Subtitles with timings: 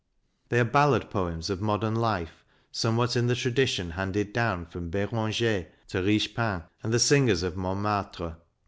[0.49, 4.89] They are ballad poems of modern life, some what in the tradition handed down from
[4.89, 8.37] Beranger to Richepin and the singers of Montmartre.